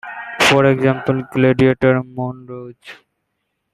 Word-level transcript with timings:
For 0.49 0.65
example, 0.65 1.21
"Gladiator", 1.31 2.01
"Moulin 2.01 2.47
Rouge! 2.47 2.93